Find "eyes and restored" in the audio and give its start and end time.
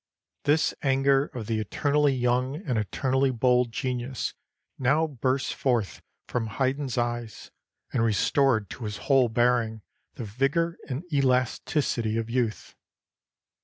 6.97-8.67